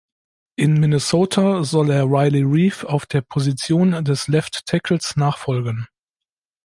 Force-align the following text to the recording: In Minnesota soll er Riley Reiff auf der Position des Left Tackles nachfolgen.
In 0.55 0.79
Minnesota 0.79 1.63
soll 1.63 1.91
er 1.91 2.05
Riley 2.05 2.41
Reiff 2.43 2.83
auf 2.83 3.05
der 3.05 3.21
Position 3.21 4.03
des 4.03 4.27
Left 4.27 4.65
Tackles 4.65 5.15
nachfolgen. 5.15 5.85